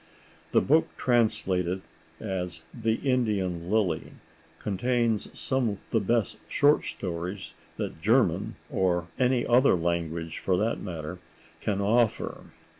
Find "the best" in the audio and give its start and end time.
5.91-6.37